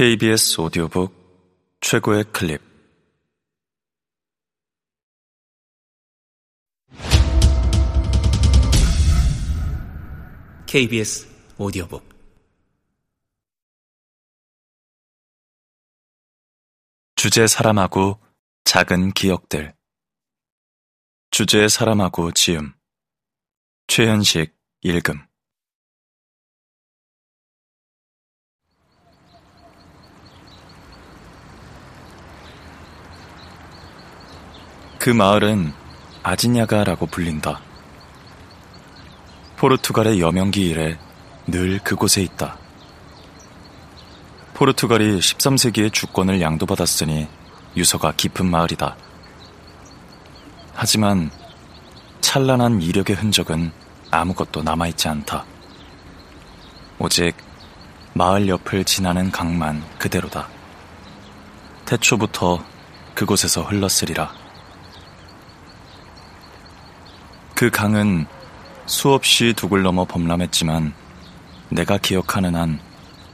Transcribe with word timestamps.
KBS 0.00 0.58
오디오북 0.62 1.78
최고의 1.82 2.24
클립. 2.32 2.62
KBS 10.66 11.28
오디오북. 11.58 12.02
주제 17.16 17.46
사람하고 17.46 18.18
작은 18.64 19.12
기억들. 19.12 19.74
주제 21.30 21.68
사람하고 21.68 22.32
지음. 22.32 22.72
최현식 23.86 24.56
읽음 24.80 25.29
그 35.00 35.08
마을은 35.08 35.72
아지냐가라고 36.22 37.06
불린다. 37.06 37.62
포르투갈의 39.56 40.20
여명기 40.20 40.68
이래 40.68 40.98
늘 41.46 41.78
그곳에 41.78 42.20
있다. 42.20 42.58
포르투갈이 44.52 45.18
13세기에 45.18 45.90
주권을 45.90 46.42
양도받았으니 46.42 47.28
유서가 47.78 48.12
깊은 48.14 48.44
마을이다. 48.44 48.94
하지만 50.74 51.30
찬란한 52.20 52.82
이력의 52.82 53.16
흔적은 53.16 53.72
아무것도 54.10 54.62
남아있지 54.62 55.08
않다. 55.08 55.46
오직 56.98 57.34
마을 58.12 58.48
옆을 58.48 58.84
지나는 58.84 59.30
강만 59.30 59.82
그대로다. 59.98 60.46
태초부터 61.86 62.62
그곳에서 63.14 63.62
흘렀으리라. 63.62 64.39
그 67.60 67.68
강은 67.68 68.24
수없이 68.86 69.52
두굴 69.54 69.82
넘어 69.82 70.06
범람했지만 70.06 70.94
내가 71.68 71.98
기억하는 71.98 72.54
한 72.54 72.80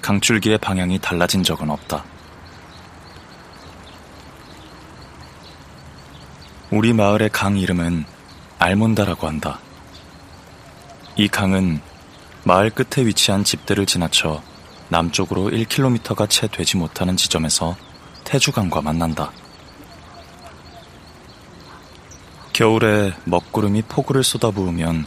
강줄기의 0.03 0.59
방향이 0.59 0.99
달라진 0.99 1.45
적은 1.45 1.71
없다. 1.71 2.05
우리 6.73 6.93
마을의 6.93 7.29
강 7.29 7.57
이름은 7.57 8.05
알몬다라고 8.59 9.29
한다. 9.29 9.61
이 11.15 11.29
강은 11.29 11.81
마을 12.43 12.71
끝에 12.71 13.07
위치한 13.07 13.45
집들을 13.45 13.87
지나쳐 13.87 14.43
남쪽으로 14.89 15.51
1km가 15.51 16.29
채 16.29 16.49
되지 16.49 16.79
못하는 16.79 17.17
지점에서 17.17 17.77
태주강과 18.25 18.83
만난다. 18.83 19.31
겨울에 22.57 23.13
먹구름이 23.27 23.83
폭우를 23.83 24.25
쏟아부으면 24.25 25.05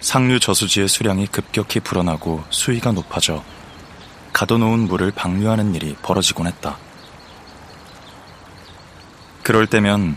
상류 0.00 0.40
저수지의 0.40 0.88
수량이 0.88 1.26
급격히 1.26 1.78
불어나고 1.78 2.42
수위가 2.48 2.92
높아져 2.92 3.44
가둬놓은 4.32 4.78
물을 4.86 5.10
방류하는 5.10 5.74
일이 5.74 5.94
벌어지곤 6.00 6.46
했다. 6.46 6.78
그럴 9.42 9.66
때면 9.66 10.16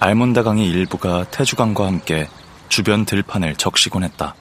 알몬다강의 0.00 0.68
일부가 0.68 1.24
태주강과 1.30 1.86
함께 1.86 2.28
주변 2.68 3.06
들판을 3.06 3.56
적시곤 3.56 4.04
했다. 4.04 4.34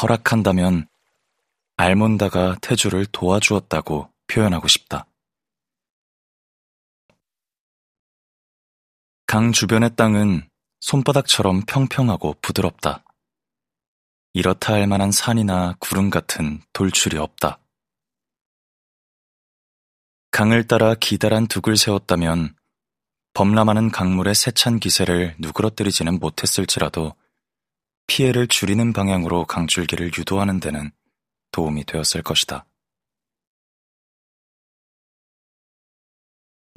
허락한다면 0.00 0.88
알몬다가 1.76 2.56
태주를 2.62 3.04
도와주었다고 3.12 4.08
표현하고 4.26 4.68
싶다. 4.68 5.04
강 9.28 9.52
주변의 9.52 9.94
땅은 9.94 10.48
손바닥처럼 10.80 11.60
평평하고 11.66 12.36
부드럽다. 12.40 13.04
이렇다 14.32 14.72
할 14.72 14.86
만한 14.86 15.12
산이나 15.12 15.76
구름 15.80 16.08
같은 16.08 16.62
돌출이 16.72 17.18
없다. 17.18 17.58
강을 20.30 20.66
따라 20.66 20.94
기다란 20.94 21.46
둑을 21.46 21.76
세웠다면 21.76 22.56
범람하는 23.34 23.90
강물의 23.90 24.34
세찬 24.34 24.80
기세를 24.80 25.36
누그러뜨리지는 25.40 26.18
못했을지라도 26.20 27.14
피해를 28.06 28.48
줄이는 28.48 28.94
방향으로 28.94 29.44
강줄기를 29.44 30.12
유도하는 30.16 30.58
데는 30.58 30.90
도움이 31.52 31.84
되었을 31.84 32.22
것이다. 32.22 32.64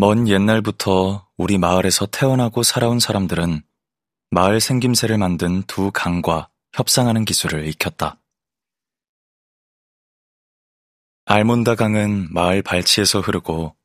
먼 0.02 0.28
옛날부터 0.28 1.30
우리 1.38 1.60
마을에서 1.60 2.08
태어나고 2.08 2.64
살아온 2.64 3.00
사람들은 3.00 3.62
마을 4.32 4.60
생김새를 4.60 5.20
만든 5.20 5.62
두 5.68 5.92
강과 5.92 6.50
협상하는 6.74 7.24
기술을 7.24 7.68
익혔다. 7.68 8.20
알몬다 11.26 11.76
강은 11.76 12.34
마을 12.34 12.64
발치에서 12.64 13.20
흐르고 13.20 13.76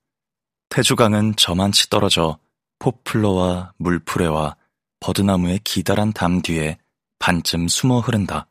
태주강은 0.71 1.37
저만치 1.37 1.91
떨어져 1.91 2.39
포플러와 2.79 3.75
물풀레와 3.77 4.57
버드나무의 5.01 5.61
기다란 5.65 6.15
담 6.15 6.41
뒤에 6.41 6.79
반쯤 7.19 7.69
숨어 7.69 8.01
흐른다. 8.01 8.49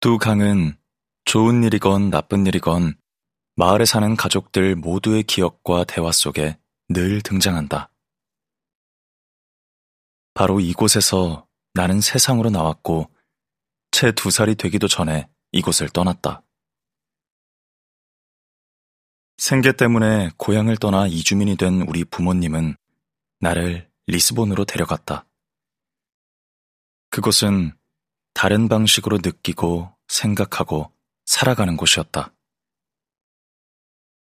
두 0.00 0.16
강은 0.16 0.78
좋은 1.26 1.62
일이건 1.62 2.08
나쁜 2.08 2.46
일이건 2.46 2.96
마을에 3.58 3.86
사는 3.86 4.14
가족들 4.14 4.76
모두의 4.76 5.24
기억과 5.24 5.82
대화 5.82 6.12
속에 6.12 6.56
늘 6.88 7.20
등장한다. 7.22 7.90
바로 10.32 10.60
이곳에서 10.60 11.44
나는 11.74 12.00
세상으로 12.00 12.50
나왔고 12.50 13.12
채 13.90 14.12
두 14.12 14.30
살이 14.30 14.54
되기도 14.54 14.86
전에 14.86 15.28
이곳을 15.50 15.88
떠났다. 15.88 16.44
생계 19.38 19.72
때문에 19.72 20.30
고향을 20.36 20.76
떠나 20.76 21.08
이주민이 21.08 21.56
된 21.56 21.82
우리 21.82 22.04
부모님은 22.04 22.76
나를 23.40 23.90
리스본으로 24.06 24.66
데려갔다. 24.66 25.26
그곳은 27.10 27.76
다른 28.34 28.68
방식으로 28.68 29.18
느끼고 29.20 29.92
생각하고 30.06 30.92
살아가는 31.24 31.76
곳이었다. 31.76 32.32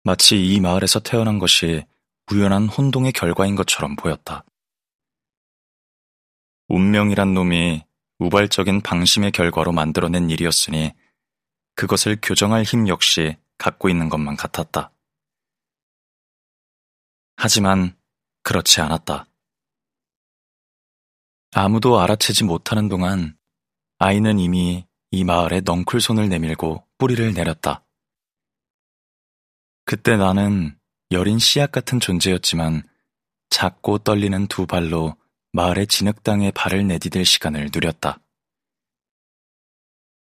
마치 0.06 0.38
이 0.38 0.60
마을에서 0.60 1.00
태어난 1.00 1.40
것이 1.40 1.84
우연한 2.32 2.68
혼동의 2.68 3.12
결과인 3.12 3.56
것처럼 3.56 3.96
보였다. 3.96 4.46
운명이란 6.68 7.34
놈이 7.34 7.84
우발적인 8.20 8.82
방심의 8.82 9.32
결과로 9.32 9.72
만들어낸 9.72 10.30
일이었으니 10.30 10.94
그것을 11.74 12.20
교정할 12.22 12.62
힘 12.62 12.88
역시 12.88 13.36
갖고 13.58 13.90
있는 13.90 14.08
것만 14.08 14.36
같았다. 14.36 14.92
하지만 17.36 17.98
그렇지 18.44 18.82
않았다. 18.82 19.26
아무도 21.52 22.00
알아채지 22.00 22.44
못하는 22.44 22.90
동안 22.90 23.36
아이는 23.98 24.38
이미 24.38 24.86
이 25.10 25.24
마을에 25.24 25.62
넝쿨 25.62 26.00
손을 26.00 26.30
내밀고 26.30 26.88
뿌리를 27.00 27.34
내렸다. 27.34 27.85
그때 29.86 30.18
나는 30.18 30.76
여린 31.12 31.38
씨앗 31.38 31.72
같은 31.72 32.00
존재였지만 32.00 32.84
작고 33.50 34.00
떨리는 34.00 34.48
두 34.48 34.66
발로 34.66 35.16
마을의 35.52 35.88
진흙땅에 35.88 36.52
발을 36.52 36.88
내디딜 36.88 37.26
시간을 37.26 37.70
누렸다. 37.72 38.20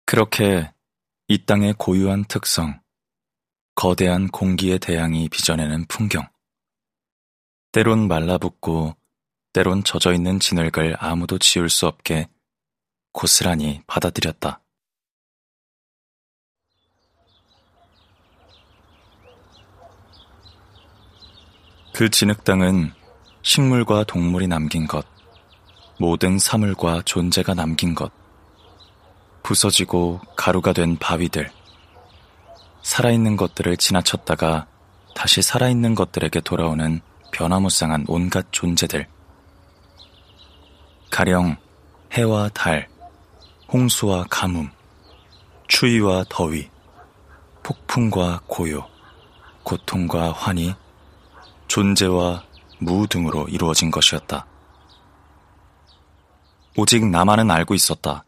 그렇게 0.05 0.71
이 1.27 1.45
땅의 1.45 1.75
고유한 1.77 2.25
특성, 2.25 2.81
거대한 3.75 4.29
공기의 4.29 4.79
대양이 4.79 5.29
빚어내는 5.29 5.85
풍경. 5.85 6.27
때론 7.71 8.07
말라붙고 8.07 8.95
때론 9.53 9.83
젖어있는 9.83 10.39
진흙을 10.39 10.95
아무도 10.99 11.37
지울 11.37 11.69
수 11.69 11.87
없게 11.87 12.27
고스란히 13.11 13.81
받아들였다. 13.85 14.61
그 22.01 22.09
진흙땅은 22.09 22.93
식물과 23.43 24.05
동물이 24.05 24.47
남긴 24.47 24.87
것, 24.87 25.05
모든 25.99 26.39
사물과 26.39 27.03
존재가 27.05 27.53
남긴 27.53 27.93
것, 27.93 28.11
부서지고 29.43 30.19
가루가 30.35 30.73
된 30.73 30.97
바위들, 30.97 31.51
살아있는 32.81 33.37
것들을 33.37 33.77
지나쳤다가 33.77 34.65
다시 35.13 35.43
살아있는 35.43 35.93
것들에게 35.93 36.39
돌아오는 36.41 37.01
변화무쌍한 37.31 38.05
온갖 38.07 38.47
존재들. 38.49 39.07
가령 41.11 41.55
해와 42.13 42.49
달, 42.49 42.87
홍수와 43.71 44.25
가뭄, 44.27 44.71
추위와 45.67 46.25
더위, 46.29 46.67
폭풍과 47.61 48.41
고요, 48.47 48.87
고통과 49.61 50.31
환희, 50.31 50.73
존재와 51.71 52.45
무 52.79 53.07
등으로 53.07 53.47
이루어진 53.47 53.91
것이었다. 53.91 54.45
오직 56.75 57.05
나만은 57.05 57.49
알고 57.49 57.73
있었다. 57.75 58.25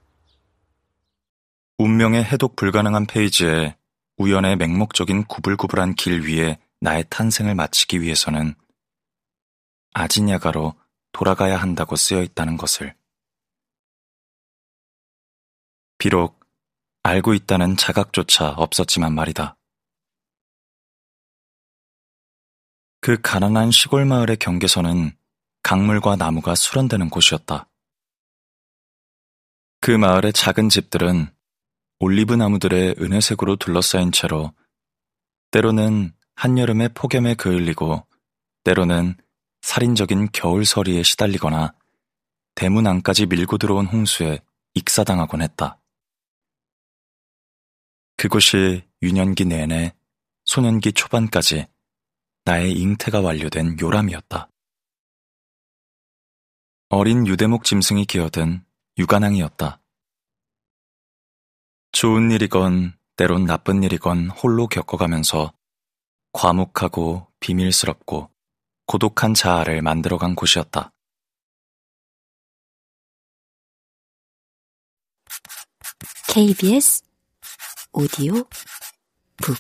운명의 1.77 2.23
해독 2.23 2.55
불가능한 2.55 3.05
페이지에 3.05 3.75
우연의 4.15 4.55
맹목적인 4.55 5.25
구불구불한 5.25 5.95
길 5.95 6.21
위에 6.21 6.57
나의 6.79 7.03
탄생을 7.09 7.53
마치기 7.53 8.01
위해서는 8.01 8.55
아지냐가로 9.93 10.75
돌아가야 11.11 11.57
한다고 11.57 11.97
쓰여 11.97 12.23
있다는 12.23 12.55
것을. 12.55 12.95
비록 15.97 16.39
알고 17.03 17.33
있다는 17.33 17.75
자각조차 17.75 18.51
없었지만 18.51 19.13
말이다. 19.13 19.57
그 23.03 23.17
가난한 23.21 23.71
시골 23.71 24.05
마을의 24.05 24.37
경계선은 24.37 25.11
강물과 25.61 26.15
나무가 26.15 26.55
수련되는 26.55 27.09
곳이었다. 27.09 27.67
그 29.81 29.91
마을의 29.91 30.31
작은 30.31 30.69
집들은 30.69 31.27
올리브 31.99 32.33
나무들의 32.33 32.95
은혜색으로 33.01 33.57
둘러싸인 33.57 34.13
채로 34.13 34.53
때로는 35.51 36.13
한여름에 36.35 36.93
폭염에 36.93 37.33
그을리고 37.33 38.07
때로는 38.63 39.17
살인적인 39.63 40.29
겨울 40.31 40.63
서리에 40.63 41.03
시달리거나 41.03 41.75
대문 42.55 42.87
안까지 42.87 43.25
밀고 43.25 43.57
들어온 43.57 43.85
홍수에 43.85 44.39
익사당하곤 44.75 45.41
했다. 45.41 45.77
그곳이 48.15 48.85
유년기 49.01 49.43
내내 49.43 49.93
소년기 50.45 50.93
초반까지 50.93 51.67
나의 52.45 52.73
잉태가 52.73 53.21
완료된 53.21 53.77
요람이었다. 53.79 54.49
어린 56.89 57.25
유대목 57.25 57.63
짐승이 57.63 58.05
기어든 58.05 58.65
유관왕이었다. 58.97 59.79
좋은 61.93 62.31
일이건 62.31 62.97
때론 63.15 63.45
나쁜 63.45 63.81
일이건 63.83 64.29
홀로 64.29 64.67
겪어가면서 64.67 65.53
과묵하고 66.33 67.31
비밀스럽고 67.39 68.29
고독한 68.87 69.33
자아를 69.33 69.81
만들어간 69.81 70.35
곳이었다. 70.35 70.91
KBS 76.27 77.03
오디오 77.93 78.33
북 79.37 79.57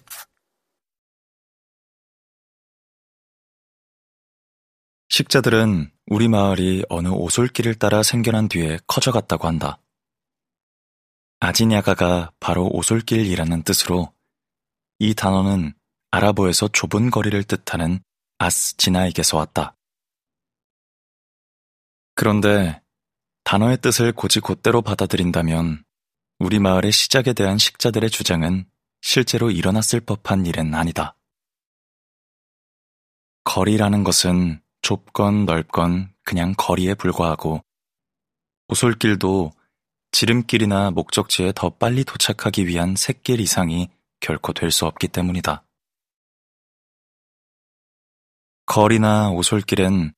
식자들은 5.13 5.91
우리 6.07 6.27
마을이 6.27 6.85
어느 6.89 7.07
오솔길을 7.09 7.75
따라 7.75 8.01
생겨난 8.01 8.49
뒤에 8.49 8.79
커져갔다고 8.87 9.47
한다. 9.47 9.77
아지냐가가 11.39 12.31
바로 12.39 12.67
오솔길이라는 12.73 13.61
뜻으로 13.61 14.11
이 14.97 15.13
단어는 15.13 15.75
아랍어에서 16.09 16.69
좁은 16.69 17.11
거리를 17.11 17.43
뜻하는 17.43 17.99
아스지나에게서 18.39 19.37
왔다. 19.37 19.75
그런데 22.15 22.81
단어의 23.43 23.81
뜻을 23.81 24.13
고지 24.13 24.39
곧대로 24.39 24.81
받아들인다면 24.81 25.83
우리 26.39 26.57
마을의 26.57 26.91
시작에 26.91 27.33
대한 27.33 27.59
식자들의 27.59 28.09
주장은 28.09 28.65
실제로 29.01 29.51
일어났을 29.51 29.99
법한 29.99 30.47
일은 30.47 30.73
아니다. 30.73 31.15
거리라는 33.43 34.03
것은 34.03 34.63
좁건 34.83 35.45
넓건 35.45 36.13
그냥 36.23 36.53
거리에 36.57 36.93
불과하고 36.93 37.63
오솔길도 38.67 39.51
지름길이나 40.11 40.91
목적지에 40.91 41.53
더 41.55 41.69
빨리 41.71 42.03
도착하기 42.03 42.67
위한 42.67 42.95
샛길 42.95 43.39
이상이 43.39 43.89
결코 44.19 44.53
될 44.53 44.71
수 44.71 44.85
없기 44.85 45.07
때문이다. 45.07 45.65
거리나 48.65 49.31
오솔길엔 49.31 50.13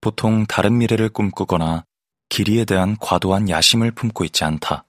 보통 0.00 0.46
다른 0.46 0.78
미래를 0.78 1.08
꿈꾸거나 1.08 1.84
길이에 2.28 2.64
대한 2.64 2.96
과도한 2.98 3.48
야심을 3.48 3.92
품고 3.92 4.24
있지 4.26 4.44
않다. 4.44 4.84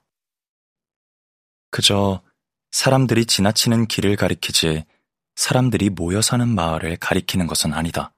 그저 1.70 2.22
사람들이 2.70 3.26
지나치는 3.26 3.86
길을 3.86 4.16
가리키지 4.16 4.84
사람들이 5.36 5.90
모여 5.90 6.20
사는 6.20 6.48
마을을 6.48 6.96
가리키는 6.96 7.46
것은 7.46 7.72
아니다. 7.72 8.12